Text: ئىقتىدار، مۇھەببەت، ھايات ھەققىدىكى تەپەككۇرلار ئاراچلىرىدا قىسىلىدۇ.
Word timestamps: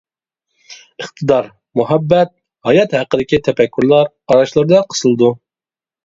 ئىقتىدار، 1.01 1.49
مۇھەببەت، 1.79 2.31
ھايات 2.69 2.95
ھەققىدىكى 2.97 3.39
تەپەككۇرلار 3.49 4.09
ئاراچلىرىدا 4.31 4.81
قىسىلىدۇ. 4.95 5.31